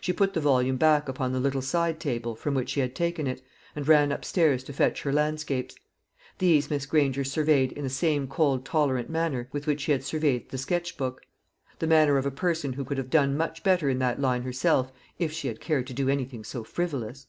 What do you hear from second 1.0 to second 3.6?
upon the little side table from which she had taken it,